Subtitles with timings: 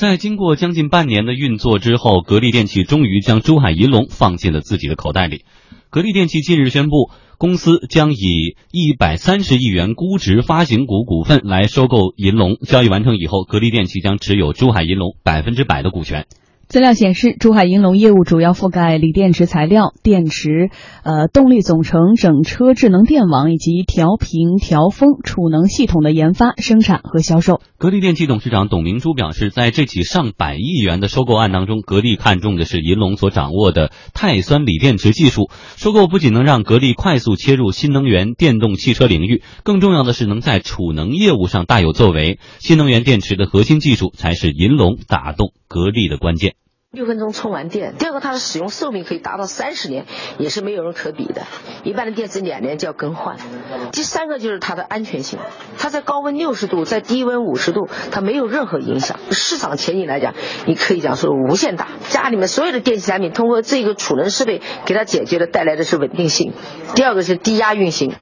[0.00, 5.44] 在经过将近半年的运作之后，格力电器终于将珠海银隆放进了自己的口袋里。
[5.90, 12.56] 格力电器近日宣布，公司将以一百三十亿元估值发行股股份来收购银隆。
[12.66, 16.24] 交易完成以后，格力电器将持有珠海银隆百分之百的股权。
[16.70, 20.70] 资料显示，珠海银隆业务主要覆盖锂电池材料、电池、
[21.02, 27.60] 呃动力总成、整车智能电网以及调频、调风、储能系统的研发、生产和销售。
[27.76, 35.50] 格力电器董事长董明珠表示，在这起上百亿元的收购案当中，格力看中的是银隆所掌握的钛酸锂电池技术。
[35.76, 42.38] 收购不仅能让格力快速切入新能源电动汽车领域，更重要的是能在储能业务上大有作为。
[42.60, 46.54] 新能源电池的核心技术才是银隆打动格力的关键。
[46.92, 50.06] 六分钟充完电，第二个它的使用寿命可以达到三十年，
[50.38, 51.42] 也是没有人可比的。
[51.84, 53.36] 一般的电池两年就要更换。
[53.92, 55.38] 第三个就是它的安全性，
[55.78, 59.20] 它在高温六十度，在低温五十度，它没有任何影响。
[59.30, 60.34] 市场前景来讲，
[60.66, 61.86] 你可以讲说无限大。
[62.08, 66.52] 家里面所有的电器产品通过这个储能设备给它解决的带来的是稳定性。
[66.96, 68.16] 第二个是低压运行。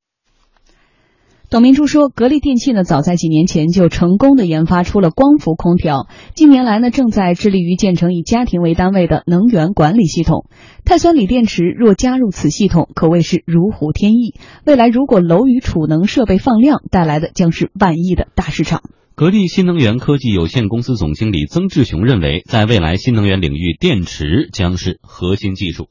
[1.51, 10.45] 董明珠说，格力电器呢，早在几年前就成功的研发出了光伏空调，近年来呢，正在致力于建成以家庭为单位的能源管理系统。
[10.85, 14.35] 碳酸锂电池若加入此系统，可谓是如虎添翼。
[14.67, 18.83] 未来如果楼宇储能设备放量，带来的将是万亿的大市场。
[19.15, 25.89] 格力新能源科技有限公司总经理曾志雄认为，在未来新能源领域，电池将是核心技术。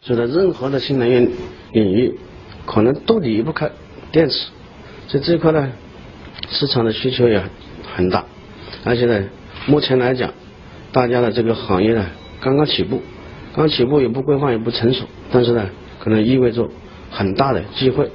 [0.00, 1.30] 所以，任何的新能源
[1.74, 2.18] 领域，
[2.64, 3.70] 可能都离不开
[4.12, 4.48] 电池。
[5.08, 5.72] 所以这一块呢，
[6.50, 7.42] 市场的需求也
[7.96, 8.24] 很大，
[8.84, 9.24] 而且呢，
[9.66, 10.32] 目前来讲，
[10.92, 12.06] 大家的这个行业呢
[12.40, 13.02] 刚刚起步，
[13.56, 16.68] 刚起步也不规范也不成熟，但是呢，可能意味着
[17.10, 18.10] 很大的机会。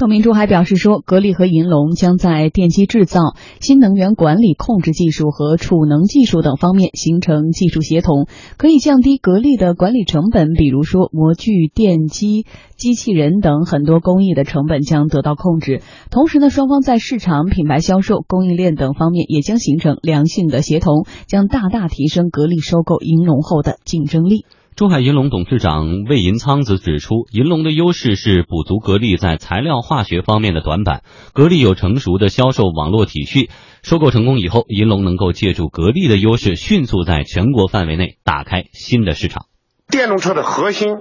[0.00, 3.20] 董明珠还表示说，格力和银隆将在电机制造、
[3.60, 10.54] 新能源管理控制技术和储能技术等方面形成技术协同，可以降低格力的管理成本。
[10.54, 12.46] 比如说，模具、电机、
[12.78, 15.82] 机器人等很多工艺的成本将得到控制。
[16.10, 24.46] 同时呢，双方在市场、品牌销售、供应链等方面也将形成良性的协同，将大大提升格力收购银隆后的竞争力。
[24.76, 31.02] 珠海银隆董事长魏银仓则指出，银隆的优势是补足格力在材料化学方面的短板。
[31.34, 33.50] 格力有成熟的销售网络体系，
[33.82, 39.44] 收购成功以后，银隆能够借助格力的优势，迅速在全国范围内打开新的市场。
[39.88, 40.96] 电动车的核心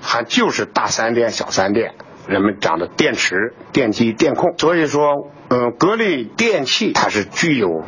[0.00, 1.92] 还就是大三电、小三电，
[2.26, 4.54] 人们讲的电池、电机、电控。
[4.58, 7.84] 所以说，嗯，格力电器它是具有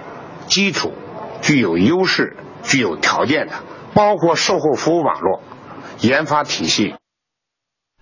[0.47, 0.93] 基础、
[1.41, 3.55] 具有优势、具有条件的。
[3.95, 5.43] 包括售后服务网络、
[6.01, 6.95] 研发体系。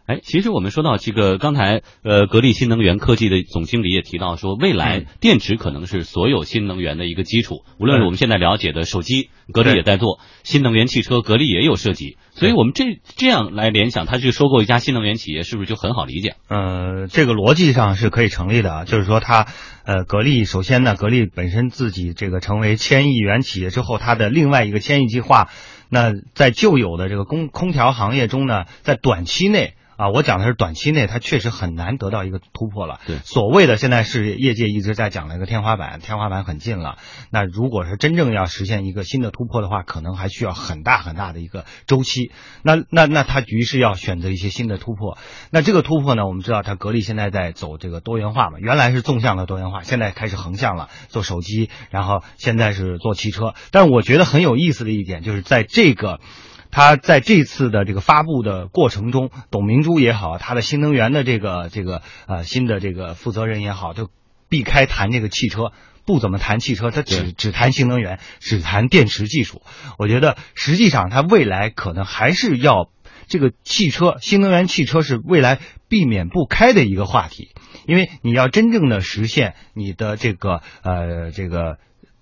[0.06, 7.62] 哎，其实我们说到这个，刚才呃，格力新能源科技的总经理也提到说，未来电池可能是所有新能源的一个基础。
[7.78, 12.16] 无论是我们现在了解的手机，格力也在做；新能源汽车，格力也有涉及。
[12.32, 16.34] 所以我们这这样来联想，他去收购一家新能源企业，是不是就很好理解？
[16.48, 19.46] 呃，这个逻辑上是可以成立的，就是说它
[19.84, 25.50] 呃，格力首先呢，格力本身自己这个成为千亿元企业之后，它的另外一个千亿计划。
[25.90, 29.74] 那在旧有的这个空空调行业中呢，在短期内。
[30.00, 33.00] 啊，我讲的是短期内，它确实很难得到一个突破了。
[33.06, 36.96] 对，所谓的现在是业界一直在讲的一个天花板，天花板很近了。
[37.30, 42.32] 那如果是真正要实现一个新的突破的话，可能还需要很大很大的一个周期。
[42.62, 45.18] 那那那它于是要选择一些新的突破。
[45.50, 53.52] 那这个突破呢，我们知道它格力现在在走这个多元化嘛，原来是纵向的多元化，现在开始横向了，做手机，然后现在是做汽车。
[53.70, 56.20] 但我觉得很有意思的一点就是在这个。
[56.70, 64.08] 他在这次的这个发布的过程中，董明珠也好，他的新能源的这个这个呃新的这个负责人也好，就
[64.48, 65.72] 避开谈这个汽车，
[66.06, 69.62] 不怎么谈汽车，他只只谈新能源，只谈电池技术。
[69.98, 72.90] 我觉得实际上他未来可能还是要
[73.26, 75.58] 这个汽车新能源汽车是未来
[75.88, 77.50] 避免不开的一个话题，
[77.86, 81.78] 因为你要真正的实现你的这个呃这个。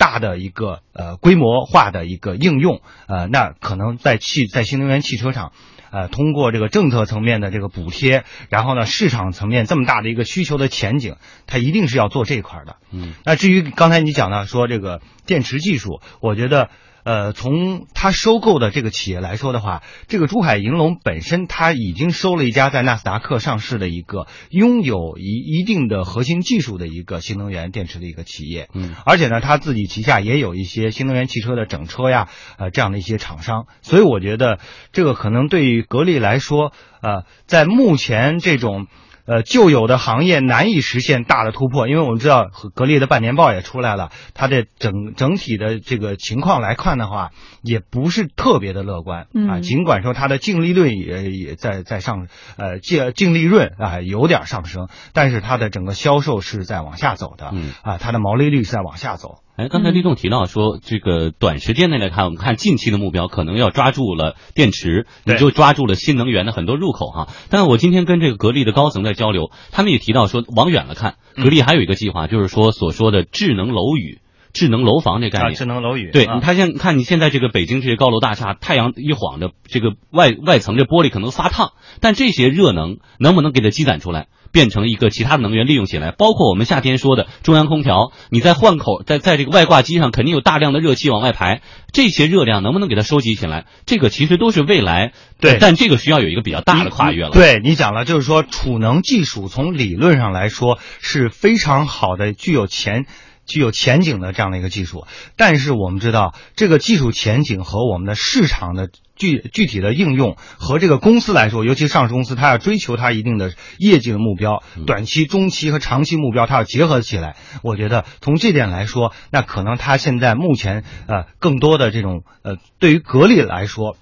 [0.09, 5.53] 大的一个呃规模化的一个应用，呃，那可能在汽在新能源汽车上，
[5.91, 11.17] 呃，通过这个政策层面的这个补贴，然后呢，市场层面这么大的一个需求的前景，
[11.47, 12.77] 它一定是要做这一块的。
[12.91, 16.71] 嗯，那至于刚才你讲的说这个电池技术，我觉得。
[17.09, 32.29] 呃，从他收购的这个企业来说的话，这个珠海银隆本身他已经收了一家在纳斯达克上市的一个拥有一一定的核心技术的一个新能源电池的一个企业，嗯，而且呢，他自己旗下也有一些新能源汽车的整车呀，
[32.59, 34.59] 呃，这样的一些厂商，所以我觉得
[34.93, 38.87] 这个可能对于格力来说，呃，在目前这种。
[39.29, 47.31] 呃旧有的行业难以实现大的突破，因为我们知道格力的半年报也出来了，它的整整体的这个情况来看的话，
[47.63, 49.61] 也不是特别的乐观啊。
[49.61, 52.27] 尽管说它的净利润也也在在上，
[52.57, 57.53] 呃净净利润啊有点上升，但是它的整个销售是在往下走的，
[57.83, 59.41] 啊，它的毛利率是在往下走。
[59.59, 67.27] 哎，刚才立栋提到说，这个短时间内来看，我们看近期的目标可能要抓住了电池，你就抓住了新能源的很多入口哈。
[67.51, 74.21] 但是我今天跟这个格力的高层在交流，他们也提到说，往远了看，格力还有一个计划，就是说所说的智能楼宇。
[74.55, 86.11] 智能楼房这概念，智能楼宇，对你，他现看你现在这个北京这些高楼大厦，太阳一晃着，这个外外层这玻璃可能发烫，但这些热能能不能给它积攒出来，变成一个其他的能源利用起来？
[86.13, 91.63] 包括我们夏天说的中央空调，你在换口，在在这个外挂机上肯定有大量的热气往外排，
[91.93, 93.67] 这些热量能不能给它收集起来？
[93.87, 97.31] 这个其实都是未来，对，但这个需要有一个比较大的跨越了。
[97.31, 103.07] 对你讲了，就是说储能技术从理论上来说是非常好的，具有前。
[103.51, 117.37] 具有前景的这样的一个技术，但是我们知道这个技术前景和我们的市场的具具体的应用和这个公司来说，尤其上市公司，它要追求它一定的业绩的目标，短期、中期和长期目标，它要结合起来。
[117.63, 123.97] 我觉得从这点来说，那可能它现在目前呃更多的这种呃对于格力来说，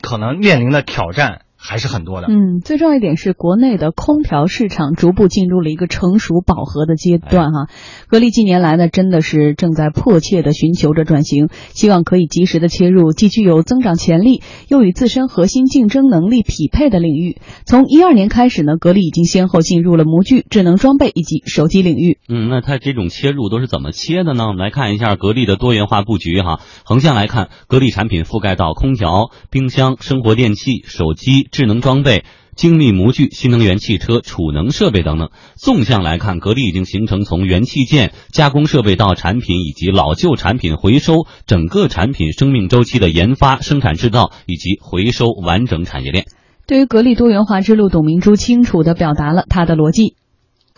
[0.00, 1.42] 可能面临的挑战。
[1.62, 2.28] 还是很多的。
[2.28, 7.68] 嗯，最重要一点是，国内的空调市场逐步进入了一个成熟饱和的阶段哈。
[8.08, 17.36] 格力近年来呢，真的是正在迫切的寻求着转型，希望可以及时的切入既具有增长潜力又与自身核心竞争能力匹配的领域。
[17.66, 22.18] 从一二年开始呢，格力已经先后进入了模具、智能装备以及手机领域。
[22.26, 24.44] 嗯，那它这种切入都是怎么切的呢？
[24.46, 26.60] 我们来看一下格力的多元化布局哈。
[26.84, 31.49] 横向来看，格力产品覆盖到空调、冰箱、生活电器、手机。
[31.50, 32.24] 智能装备、
[32.56, 35.30] 精密模具、新能源汽车、储能设备等等。
[35.56, 46.26] 纵向来看，格力已经形成从元器件、加工设备到产品以及老旧产品回收整个产品生命周期的研发、生产制造以及回收完整产业链。
[46.66, 50.14] 对于格力多元化之路，董明珠清楚地表达了他的逻辑。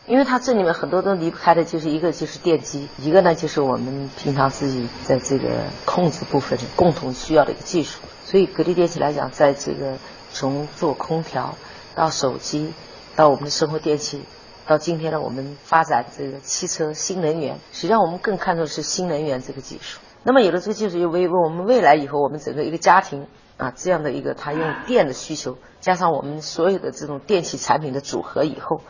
[0.09, 5.49] 因为它这里面很多都离不开的，就是一个就是电机，一个呢就是我们平常自己在这个
[5.85, 8.01] 控制部分共同需要的一个技术。
[8.25, 9.99] 所以格力电器来讲，在这个
[10.33, 11.55] 从做空调
[11.95, 12.73] 到手机，
[13.17, 14.25] 到我们的生活电器，
[14.67, 20.01] 到今天呢，我们发展这个汽车新能源，实际上我们更看重的是新能源这个技术。
[20.25, 23.27] 那么有了这个技术，又为为我们未来以后我们整个一个家庭
[23.57, 28.81] 啊这样的一个它用电的需求，加上我们所有的这种电器产品的组合以后，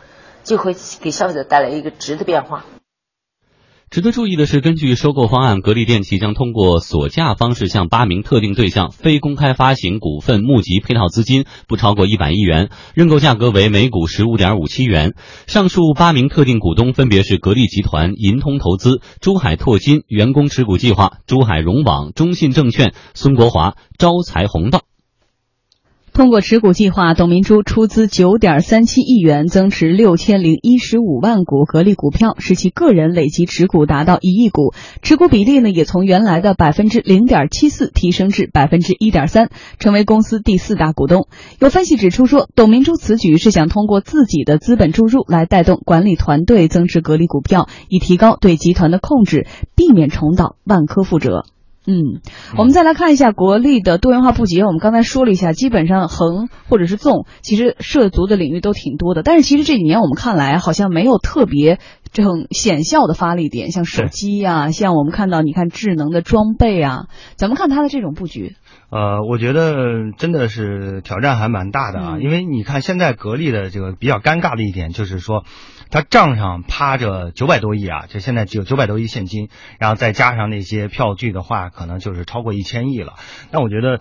[0.43, 2.65] 就会给消费者带来一个质的变化。
[3.93, 15.13] 值得注意的是，根据收购方案，格力电器将通过锁价方式向八名特定对象非公开发行股份募集配套资金，不超过一百亿元，认购价格为每股十五点五七元。
[15.45, 24.81] 上述八名特定股东分别是格力集团、银通投资、珠海拓金、员工持股计划、珠海融网、中信证券、孙国华、招财宏道。
[26.13, 39.49] 通过持股计划，董明珠出资九点三七亿元增持六千零一十五万股格力股票，使其个人累计持股达到一亿股，持股比例呢也从原来的百分之零点七四提升至百分之一点三，
[39.79, 41.27] 成为公司第四大股东。
[41.59, 51.45] 有分析指出说，董明珠此举是想通过自己的资本注入来带动管理团队增持格力股票，以提高对集团的控制，避免重蹈万科覆辙。
[51.85, 52.21] 嗯，
[52.57, 54.63] 我们再来看一下国力的多元化布局。
[54.63, 59.21] 我们刚才说了一下，基本上横或者是纵，其实涉足的领域都挺多的。
[59.21, 61.79] 但是其实这几年我们看来，好像没有特别
[62.13, 68.55] 这种显效的发力点，像手机呀，像我们看到你看智能的装备啊，怎么看它的这种布局？
[68.89, 75.43] 呃，我觉得真的是挑战还蛮大的啊，因为你看现在格力的这个比较尴尬的一点就是说。
[75.89, 79.49] 他账上趴着九百多亿啊，就现在只有九百多亿现金，
[79.79, 83.13] 然后再加上那些票据的话，可能就是超过一千亿了。
[83.51, 83.99] 那我觉得，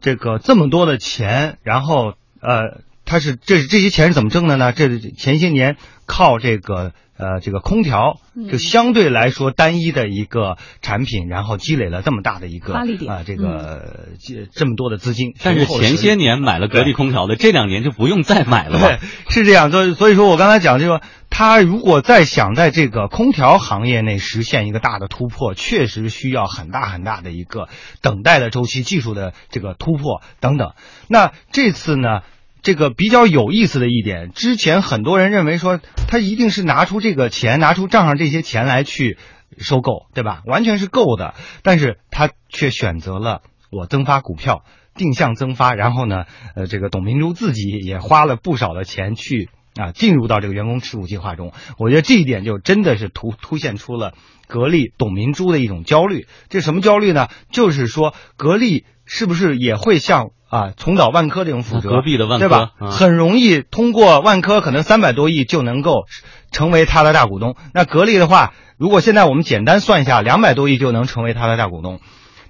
[0.00, 4.72] 这个这么多的钱，然后呃，他是这这些钱是怎么挣的呢？
[4.72, 6.92] 这前些年靠这个。
[7.18, 8.20] 呃，这个空调
[8.50, 12.74] 就相对来说单一的一个产品，然后积累了这么大的一个
[13.08, 15.34] 啊，这个这这么多的资金。
[15.42, 18.98] 但是前些年买了格力空调的，这两年就不用再买了吧？
[19.32, 27.70] 是这样，所以所以说我刚才讲这个，他如果再想在这个空调行业内实现一个大的突破，确实需要很大很大的一个
[28.02, 30.72] 等待的周期、技术的这个突破等等。
[31.08, 32.20] 那这次呢？
[32.66, 39.18] 这个比较有意思的一点，之前很多人认为说他一定是拿出这个钱，拿出账上这些钱来去
[39.56, 40.42] 收购，对吧？
[40.46, 44.64] 完全是够的，但是他却选择了我增发股票，
[44.96, 46.24] 定向增发，然后呢，
[46.56, 51.52] 呃，这个董明珠自己也花了不少的钱去啊进入到这个员工持股计划中。
[51.78, 54.14] 我觉得这一点就真的是突凸显出了
[54.48, 56.26] 格力董明珠的一种焦虑。
[56.48, 57.28] 这什么焦虑呢？
[57.52, 61.90] 就是说格力是不是也会像啊重蹈万科这种覆辙？
[61.90, 62.70] 隔壁的万科对吧？
[62.78, 66.06] 啊很容易通过万科可能三百多亿就能够
[66.50, 67.56] 成为他的大股东。
[67.74, 72.00] 那格力的话，如果现在我们简单算一下，两百多亿就能成为他的大股东。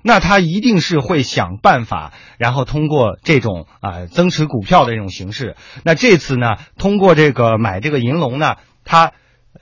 [0.02, 5.56] 那他一定是会想办法，然后通过这种啊、增持股票的这种形式。
[5.82, 9.12] 那这次呢，通过这个买这个银龙呢，他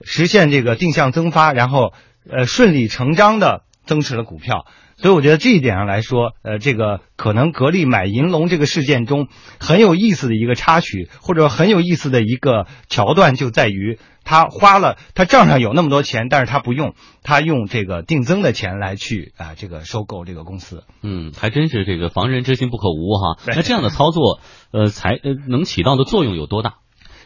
[0.03, 1.95] 实现这个定向增发，然后
[2.31, 4.67] 呃顺理成章的增持了股票。
[4.97, 20.85] 所以我觉得这一点上来说，呃，这个可能格力买银龙这个事件中很有意思的一个插曲，或者很有意思的一个桥段，就在于他花了他账上有那么多钱，但是他不用，他用这个定增的钱来去啊、这个收购这个公司。
[21.03, 23.43] 嗯，还真是这个防人之心不可无哈。
[23.47, 24.41] 那这样的操作，
[24.73, 26.75] 呃，才呃能起到的作用有多大？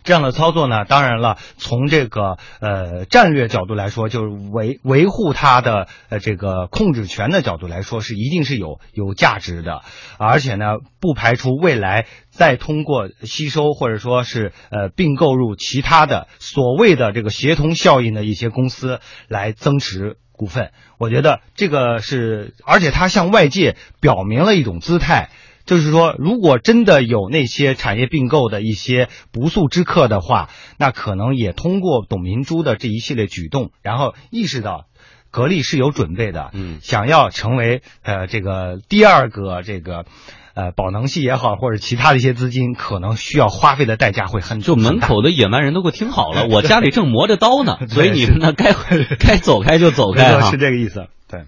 [0.09, 9.83] 这样的操作呢，当然了，从这个呃战略角度来说，就是维维护它的呃这个控制权的角度来说，是一定是有有价值的，
[10.17, 20.17] 而且呢，不排除未来再通过吸收或者说是呃并购入其他的所谓的这个协同效应的一些公司来增持。
[20.39, 25.31] 股份，我觉得这个是，而且它向外界表明了一种姿态，
[25.69, 30.49] 就是说，如果真的有那些产业并购的一些不速之客的话，
[30.79, 34.87] 那可能也通过董明珠的这一系列举动，然后意识到
[35.31, 40.07] 格力是有准备的，嗯想要成为呃这个第二个这个。
[40.55, 48.75] 呃，宝能系也好，或者其他的一些资金，可能需要花费的代价会很就门口的野蛮人都给我听好了， 我家里正磨着刀呢，所以你们呢该
[49.21, 50.57] 该走开就走开哈是。
[50.57, 51.07] 这个意思。
[51.31, 51.45] 对，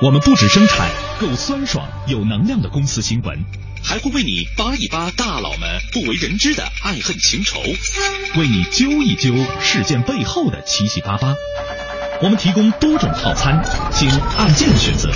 [0.00, 0.88] 我们不止生产
[1.20, 3.44] 够酸爽、有能量的公司新闻，
[3.82, 7.60] 还会为你扒一扒大佬们不为人知的爱恨情仇。
[8.36, 11.34] 为你揪一揪事件背后的七七八八。
[12.24, 13.62] 我们提供多种套餐，
[13.92, 15.10] 请按键选择。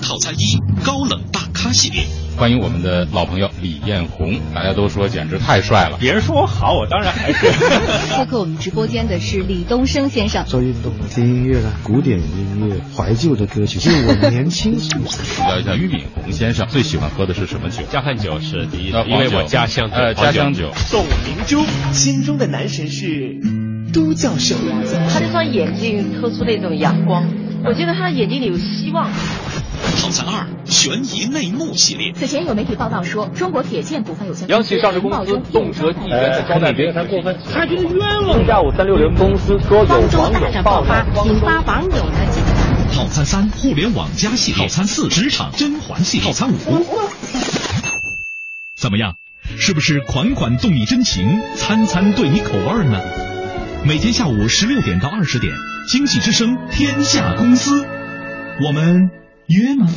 [0.00, 2.06] 套餐一：高冷大咖系列。
[2.34, 5.98] 欢迎我们的老朋友李彦宏，大家都说简直太帅了。
[6.00, 7.52] 别人说我好，我当然还是。
[8.16, 10.46] 做客我们直播间的是李东升先生。
[10.46, 15.04] 做运动、听音乐啦，古典音乐、怀旧的歌曲，就是我年轻时候。
[15.12, 17.82] 请教一下俞敏洪先生最喜欢喝的是什么酒？
[17.92, 20.72] 加汉酒是第一呃，因为我家乡呃家乡酒。
[20.90, 23.36] 董明珠心中的男神是
[23.92, 24.54] 都教授，
[25.12, 27.24] 他这双眼睛透出那种阳光，
[27.64, 29.10] 我觉得他的眼睛里有希望。
[30.00, 32.12] 套餐二：悬疑内幕系列。
[32.14, 38.46] 此前有媒体报道说，中国铁建股份有限央企上市公司动辄一元的招待别他过分，他觉得冤枉。
[38.46, 39.84] 下午三六零公司说有
[40.18, 42.94] 网友爆发，引发网友的惊叹。
[42.94, 44.62] 套餐三：互联网加系列。
[44.62, 46.26] 套餐四：职场甄嬛系列。
[46.26, 46.86] 套餐五：
[48.76, 49.16] 怎么样？
[49.58, 53.00] 是不是款款动你真情，餐餐对你口味呢？
[53.84, 55.52] 每天下午十六点到二十点，
[55.88, 57.84] 经济之声天下公司，
[58.64, 59.10] 我们
[59.48, 59.88] 约吗？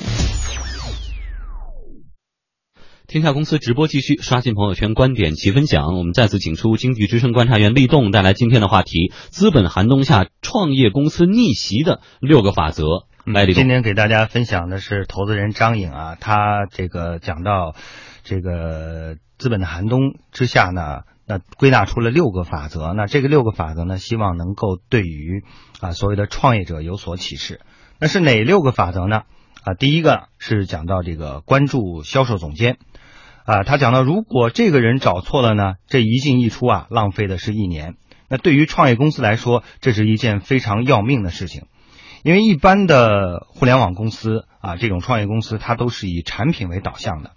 [3.06, 5.96] 天下公司直播继续，刷新朋友圈观点齐分享。
[5.96, 13.06] 我们再次请出经济之声观察员立栋带来今天的话题：资本寒冬下创业公司逆袭的六个法则。
[13.24, 17.76] 来，立栋今，天给大家分享的是投资人张颖啊，他这个讲到
[18.24, 22.94] 这个资本的寒冬之下呢，那归纳出了六个法则。
[22.94, 25.44] 那这个六个法则呢，希望能够对于
[25.82, 27.62] 啊所谓的创业者有所启示。
[28.00, 29.24] 那是哪六个法则呢？
[29.64, 32.78] 啊，第一个是讲到这个关注销售总监。
[33.46, 37.96] 啊，他讲到，如果这个人找错了呢，这一进一出啊，浪费的是一年。
[38.28, 41.68] 那对于创业公司来说，这是一件非常要命的事情。
[42.24, 47.34] 因为一般的互联网公司啊，这种创业公司，它都是以产品为导向的，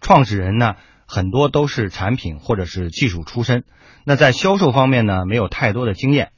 [0.00, 0.74] 创始人呢
[1.06, 3.64] 很多都是产品或者是技术出身，
[4.04, 6.30] 那在销售方面呢没有太多的经验，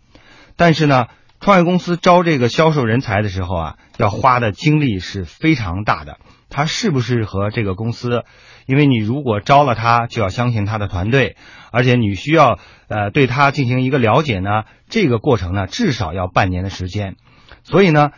[0.57, 1.07] 但是呢，
[1.41, 6.19] 创业公司招这个销售人才的时候啊，要花的精力是非常大的，
[6.49, 8.25] 他适不适合这个公司？
[8.67, 11.37] 因为你如果招了他，就要相信他的团队，
[11.71, 17.17] 而且你需要呃对他进行一个了解呢，这个过程呢至少要半年的时间。
[17.63, 18.13] 所以呢，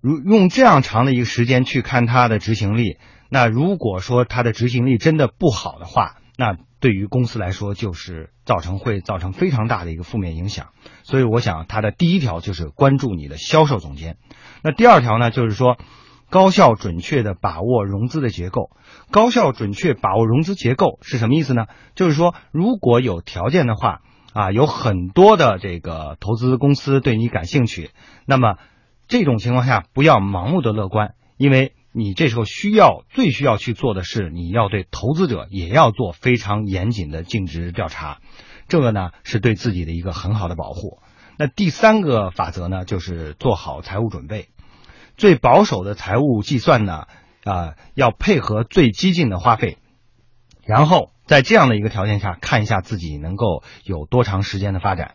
[0.00, 10.68] 如用这样长的一个时间去看他的执行力，那如果说他的执行力真的不好的话，那对于公司来说就是造成会造成非常大的一个负面影响。
[11.02, 14.16] 所以我想，他的第一条就是关注你的销售总监。
[14.62, 15.76] 那第二条呢，就是说
[16.30, 18.70] 高效准确的把握融资的结构。
[19.10, 21.66] 高效准确把握融资结构是什么意思呢？
[21.96, 27.90] 就是说，如果有条件的话，啊，有很多的这个投资公司对你感兴趣，
[28.24, 28.56] 那么
[29.08, 38.18] 这种情况下不要盲目的乐观，因为你这时候需要最需要去做的是，你要对投资者也要做非常严谨的尽职调查，
[38.68, 41.00] 这个呢是对自己的一个很好的保护。
[41.36, 44.48] 那第三个法则呢，就是做好财务准备。
[45.16, 47.06] 最保守的财务计算呢，
[47.42, 49.78] 啊，要配合最激进的花费，
[50.64, 55.14] 然后在这样的一个条件下，看一下自己能够有多长时间的发展。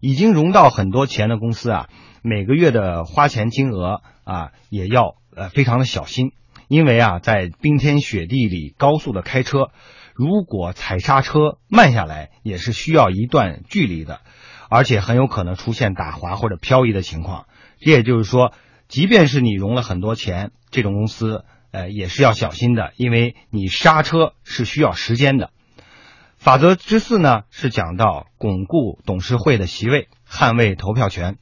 [0.00, 1.88] 已经融到很多钱的公司啊，
[2.22, 6.32] 每个月的花钱金额啊，也要呃非常的小心，
[6.68, 9.70] 因为啊，在冰天雪地里高速的开车，
[10.14, 14.20] 如果踩刹车慢下来，也是需要一段距离的。
[14.72, 17.46] 而且很有可能出现打滑或者漂移的情况，
[17.80, 18.52] 这也就是说，
[18.86, 25.50] 即便是你融了很多钱，这种公司呃也是要小心的，因为你刹车是需要时间的。
[26.36, 31.38] 法则之四呢是讲到巩固董事会的席位，捍卫投票权。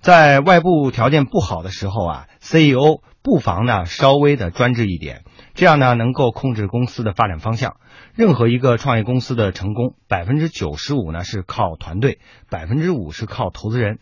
[0.00, 5.22] 在外部条件不好的时候啊，CEO 不妨呢稍微的专制一点，
[5.54, 7.76] 这样呢能够控制公司的发展方向。
[8.14, 12.18] 任何一个创业公司的成功，百分之九十五呢是靠团队，
[12.50, 14.00] 百分之五是靠投资人。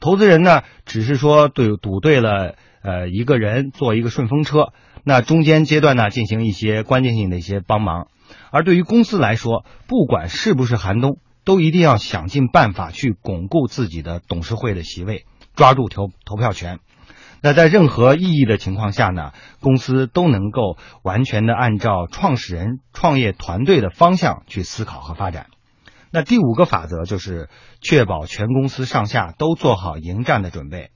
[0.00, 4.72] 投资人呢，只是说对赌对了，呃，一个人做一个顺风车，
[5.04, 8.08] 那中间阶段呢进行一些关键性的一些帮忙。
[8.50, 16.80] 而对于公司来说，不管是不是寒冬，都一定要想尽办法去巩固自己的董事会的席位，抓住投投票权。
[17.46, 25.46] 那在任何意义的情况下呢，公司都能够完全的按照创始人创业团队的方向去思考和发展。
[26.10, 27.48] 那第五个法则就是
[27.80, 30.90] 确保全公司上下都做好迎战的准备。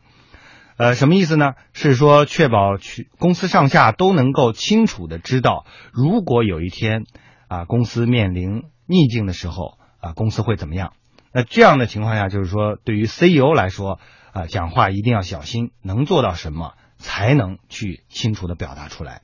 [0.76, 1.52] 呃，什么意思呢？
[1.73, 7.04] 是说确保去公司上下都能够清楚的知道，如果有一天
[7.47, 10.95] 啊公司面临逆境的时候啊，公司会怎么样？
[11.33, 14.00] 那这样的情况下，就是说对于 CEO 来说。
[14.33, 19.23] 啊，讲话一定要小心，能做到什么才能去清楚的表达出来。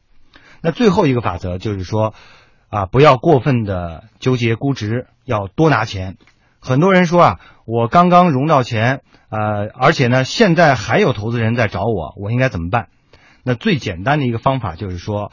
[0.62, 2.14] 那最后一个法则就是说，
[2.68, 6.16] 啊，不要过分的纠结估值，要多拿钱。
[6.58, 12.88] 很多人说啊，我刚刚融到钱，呃，而且呢，现在还有投资人在找我，我应该怎么办？
[13.44, 15.30] 那最简单的一个方法就是说，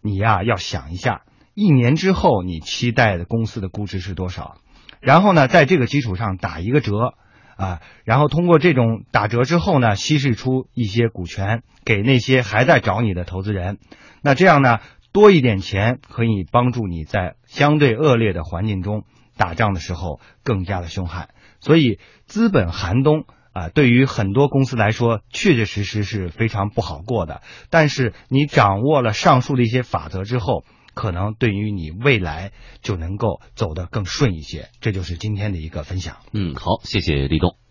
[0.00, 1.22] 你呀要想一下，
[1.54, 4.56] 一年之后你期待的公司的估值是多少，
[5.00, 7.14] 然后呢，在这个基础上打一个折。
[7.56, 13.78] 啊，然后通过这种打折之后呢，稀释出一些股权给那些还在找你的投资人，
[14.22, 14.78] 那这样呢，
[15.12, 19.04] 多一点钱可以帮助你在相对恶劣的环境中
[19.36, 21.28] 打仗的时候更加的凶悍。
[21.60, 27.42] 所以资本寒冬啊，对于很多公司来说，确确实实是非常不好过的。
[27.68, 32.52] 但是你掌握了上述的一些法则之后，可能对于你未来
[32.82, 34.70] 就能够走得更顺一些。
[34.80, 36.18] 这就是今天的一个分享。
[36.32, 37.61] 嗯，好，谢谢立东。